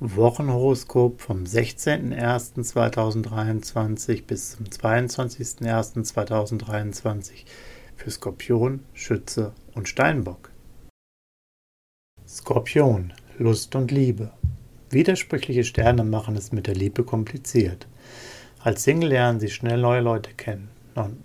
Wochenhoroskop 0.00 1.20
vom 1.20 1.42
16.01.2023 1.42 4.24
bis 4.24 4.52
zum 4.52 4.66
22.01.2023 4.66 7.44
für 7.96 8.08
Skorpion, 8.08 8.84
Schütze 8.94 9.54
und 9.74 9.88
Steinbock. 9.88 10.52
Skorpion, 12.28 13.12
Lust 13.38 13.74
und 13.74 13.90
Liebe. 13.90 14.30
Widersprüchliche 14.90 15.64
Sterne 15.64 16.04
machen 16.04 16.36
es 16.36 16.52
mit 16.52 16.68
der 16.68 16.76
Liebe 16.76 17.02
kompliziert. 17.02 17.88
Als 18.60 18.84
Single 18.84 19.08
lernen 19.08 19.40
sie 19.40 19.50
schnell 19.50 19.80
neue 19.80 20.00
Leute 20.00 20.32
kennen, 20.32 20.68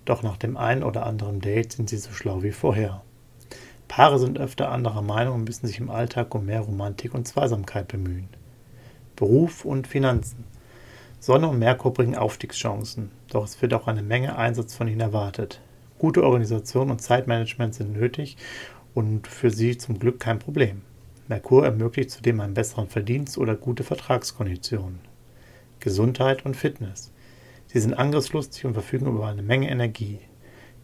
doch 0.05 0.23
nach 0.23 0.37
dem 0.37 0.57
einen 0.57 0.81
oder 0.81 1.05
anderen 1.05 1.41
Date 1.41 1.73
sind 1.73 1.89
sie 1.89 1.97
so 1.97 2.11
schlau 2.11 2.41
wie 2.41 2.51
vorher. 2.51 3.03
Paare 3.87 4.17
sind 4.17 4.39
öfter 4.39 4.71
anderer 4.71 5.03
Meinung 5.03 5.35
und 5.35 5.43
müssen 5.43 5.67
sich 5.67 5.77
im 5.77 5.91
Alltag 5.91 6.33
um 6.33 6.47
mehr 6.47 6.61
Romantik 6.61 7.13
und 7.13 7.27
Zweisamkeit 7.27 7.87
bemühen. 7.87 8.29
Beruf 9.15 9.65
und 9.65 9.87
Finanzen. 9.87 10.45
Sonne 11.19 11.47
und 11.47 11.59
Merkur 11.59 11.93
bringen 11.93 12.15
Aufstiegschancen, 12.15 13.11
doch 13.29 13.45
es 13.45 13.61
wird 13.61 13.73
auch 13.73 13.87
eine 13.87 14.01
Menge 14.01 14.35
Einsatz 14.35 14.73
von 14.73 14.87
ihnen 14.87 14.99
erwartet. 14.99 15.61
Gute 15.99 16.23
Organisation 16.23 16.91
und 16.91 17.01
Zeitmanagement 17.01 17.75
sind 17.75 17.93
nötig 17.93 18.37
und 18.93 19.27
für 19.27 19.49
sie 19.49 19.77
zum 19.77 19.99
Glück 19.99 20.19
kein 20.19 20.39
Problem. 20.39 20.81
Merkur 21.27 21.63
ermöglicht 21.63 22.11
zudem 22.11 22.41
einen 22.41 22.53
besseren 22.55 22.89
Verdienst 22.89 23.37
oder 23.37 23.55
gute 23.55 23.83
Vertragskonditionen. 23.83 24.99
Gesundheit 25.79 26.45
und 26.45 26.57
Fitness. 26.57 27.11
Sie 27.67 27.79
sind 27.79 27.93
angriffslustig 27.93 28.65
und 28.65 28.73
verfügen 28.73 29.07
über 29.07 29.27
eine 29.27 29.43
Menge 29.43 29.69
Energie. 29.69 30.19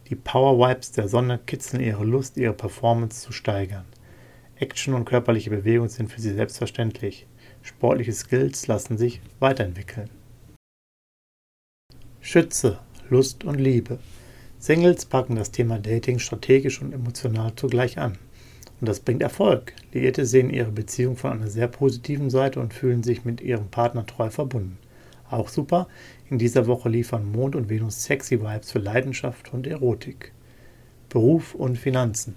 Die 0.10 0.16
Power 0.16 0.58
Wipes 0.58 0.91
der 0.91 1.08
Sonne 1.08 1.40
kitzeln 1.46 1.84
ihre 1.84 2.05
Lust, 2.05 2.38
ihre 2.38 2.54
Performance 2.54 3.22
zu 3.22 3.32
steigern. 3.32 3.86
Action 4.55 4.94
und 4.94 5.05
körperliche 5.05 5.50
Bewegung 5.50 5.88
sind 5.88 6.12
für 6.12 6.22
sie 6.22 6.34
selbstverständlich. 6.34 7.27
Sportliche 7.62 8.13
Skills 8.13 8.68
lassen 8.68 8.98
sich 8.98 9.22
weiterentwickeln. 9.40 10.10
Schütze, 12.21 12.79
Lust 13.10 13.43
und 13.43 13.60
Liebe. 13.60 13.99
Singles 14.60 15.05
packen 15.05 15.35
das 15.35 15.52
Thema 15.52 15.80
Dating 15.80 16.20
strategisch 16.20 16.82
und 16.82 16.93
emotional 16.93 17.54
zugleich 17.55 17.98
an. 17.98 18.18
Und 18.80 18.87
das 18.87 18.99
bringt 18.99 19.21
Erfolg. 19.21 19.74
Liierte 19.93 20.26
sehen 20.26 20.49
ihre 20.49 20.71
Beziehung 20.71 21.15
von 21.15 21.32
einer 21.32 21.49
sehr 21.49 21.68
positiven 21.68 22.30
Seite 22.30 22.60
und 22.60 22.74
fühlen 22.74 23.04
sich 23.04 23.26
mit 23.26 23.41
ihrem 23.41 23.70
Partner 23.70 24.05
treu 24.05 24.30
verbunden. 24.30 24.77
Auch 25.30 25.49
super, 25.49 25.87
in 26.30 26.40
dieser 26.40 26.68
Woche 26.68 26.90
liefern 26.90 27.32
Mond 27.32 27.55
und 27.55 27.70
Venus 27.70 28.04
sexy 28.04 28.41
Vibes 28.41 28.71
für 28.71 28.80
Leidenschaft 28.80 29.54
und 29.54 29.68
Erotik. 29.68 30.32
Beruf 31.10 31.55
und 31.55 31.77
Finanzen. 31.77 32.35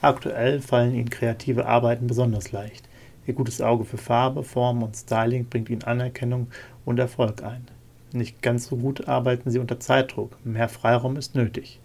Aktuell 0.00 0.60
fallen 0.60 0.94
ihnen 0.94 1.10
kreative 1.10 1.66
Arbeiten 1.66 2.06
besonders 2.06 2.52
leicht. 2.52 2.88
Ihr 3.30 3.36
gutes 3.36 3.60
Auge 3.60 3.84
für 3.84 3.96
Farbe, 3.96 4.42
Form 4.42 4.82
und 4.82 4.96
Styling 4.96 5.44
bringt 5.44 5.70
ihnen 5.70 5.84
Anerkennung 5.84 6.48
und 6.84 6.98
Erfolg 6.98 7.44
ein. 7.44 7.64
Nicht 8.12 8.42
ganz 8.42 8.66
so 8.66 8.76
gut 8.76 9.06
arbeiten 9.06 9.52
sie 9.52 9.60
unter 9.60 9.78
Zeitdruck, 9.78 10.44
mehr 10.44 10.68
Freiraum 10.68 11.14
ist 11.14 11.36
nötig. 11.36 11.78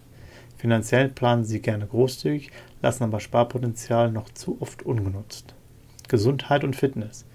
Finanziell 0.57 1.07
planen 1.09 1.45
sie 1.45 1.61
gerne 1.61 1.85
großzügig, 1.85 2.49
lassen 2.81 3.03
aber 3.03 3.19
Sparpotenzial 3.19 4.11
noch 4.11 4.31
zu 4.31 4.57
oft 4.59 4.81
ungenutzt. 4.87 5.53
Gesundheit 6.07 6.63
und 6.63 6.75
Fitness. 6.75 7.27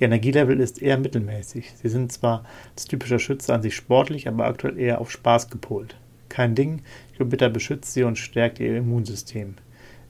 Ihr 0.00 0.06
Energielevel 0.06 0.58
ist 0.58 0.82
eher 0.82 0.98
mittelmäßig. 0.98 1.72
Sie 1.80 1.88
sind 1.88 2.10
zwar 2.10 2.44
als 2.74 2.86
typischer 2.86 3.20
Schütze 3.20 3.54
an 3.54 3.62
sich 3.62 3.76
sportlich, 3.76 4.26
aber 4.26 4.46
aktuell 4.46 4.76
eher 4.76 5.00
auf 5.00 5.12
Spaß 5.12 5.50
gepolt. 5.50 5.96
Kein 6.28 6.56
Ding, 6.56 6.82
Jupiter 7.16 7.48
beschützt 7.48 7.94
sie 7.94 8.02
und 8.02 8.18
stärkt 8.18 8.58
ihr 8.58 8.76
Immunsystem. 8.76 9.54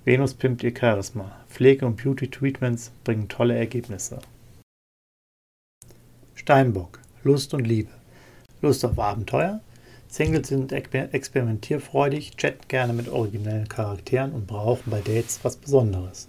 Venus 0.05 0.35
pimpt 0.35 0.65
ihr 0.65 0.75
Charisma. 0.77 1.31
Pflege- 1.49 1.87
und 1.87 2.03
Beauty-Treatments 2.03 2.91
bringen 3.05 3.29
tolle 3.29 3.57
Ergebnisse. 3.57 4.19
Steinbock. 6.35 6.99
Lust 7.23 7.55
und 7.55 7.65
Liebe. 7.65 7.91
Lust 8.63 8.85
auf 8.85 8.99
Abenteuer? 8.99 9.61
Singles 10.09 10.49
sind 10.49 10.73
experimentierfreudig, 10.73 12.37
chatten 12.37 12.67
gerne 12.67 12.93
mit 12.95 13.09
originellen 13.09 13.69
Charakteren 13.69 14.33
und 14.33 14.49
brauchen 14.49 14.91
bei 14.91 15.01
Dates 15.01 15.39
was 15.45 15.57
Besonderes. 15.57 16.27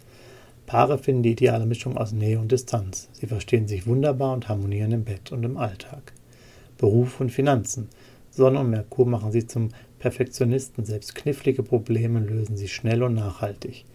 Paare 0.68 1.00
finden 1.00 1.24
die 1.24 1.32
ideale 1.32 1.66
Mischung 1.66 1.98
aus 1.98 2.12
Nähe 2.12 2.40
und 2.40 2.52
Distanz. 2.52 3.10
Sie 3.14 3.26
verstehen 3.26 3.68
sich 3.68 3.88
wunderbar 3.88 4.34
und 4.34 4.50
harmonieren 4.50 4.92
im 4.92 5.04
Bett 5.04 5.32
und 5.32 5.44
im 5.44 5.58
Alltag. 5.58 6.14
Beruf 6.78 7.20
und 7.20 7.32
Finanzen. 7.32 7.90
Sonne 8.36 8.62
und 8.62 8.72
Merkur 8.72 9.06
machen 9.06 9.32
sie 9.32 9.46
zum 9.46 9.70
Perfektionisten. 10.00 10.86
Selbst 10.86 11.14
knifflige 11.14 11.62
Probleme 11.62 12.20
lösen 12.20 12.58
sie 12.58 12.68
schnell 12.68 13.04
und 13.04 13.14
nachhaltig. 13.14 13.86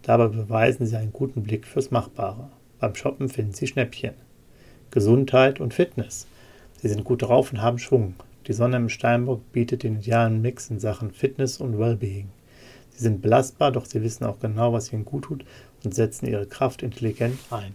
Dabei 0.00 0.28
beweisen 0.28 0.86
sie 0.86 0.96
einen 0.96 1.12
guten 1.12 1.42
Blick 1.42 1.66
fürs 1.66 1.90
Machbare. 1.90 2.48
Beim 2.80 2.94
Shoppen 2.94 3.28
finden 3.28 3.52
sie 3.52 3.66
Schnäppchen. 3.66 4.14
Gesundheit 4.90 5.60
und 5.60 5.74
Fitness. 5.74 6.26
Sie 6.80 6.88
sind 6.88 7.04
gut 7.04 7.20
drauf 7.20 7.52
und 7.52 7.60
haben 7.60 7.78
Schwung. 7.78 8.14
Die 8.46 8.54
Sonne 8.54 8.76
im 8.78 8.88
Steinbock 8.88 9.52
bietet 9.52 9.82
den 9.82 9.98
idealen 9.98 10.40
Mix 10.40 10.70
in 10.70 10.80
Sachen 10.80 11.10
Fitness 11.10 11.58
und 11.58 11.78
Wellbeing. 11.78 12.30
Sie 12.90 13.02
sind 13.02 13.20
belastbar, 13.20 13.72
doch 13.72 13.84
sie 13.84 14.02
wissen 14.02 14.24
auch 14.24 14.40
genau, 14.40 14.72
was 14.72 14.90
ihnen 14.90 15.04
gut 15.04 15.24
tut 15.24 15.44
und 15.84 15.94
setzen 15.94 16.26
ihre 16.26 16.46
Kraft 16.46 16.82
intelligent 16.82 17.38
ein. 17.50 17.74